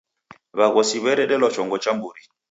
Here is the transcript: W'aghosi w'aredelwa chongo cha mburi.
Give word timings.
W'aghosi 0.57 0.97
w'aredelwa 1.03 1.49
chongo 1.55 1.77
cha 1.83 1.91
mburi. 1.97 2.21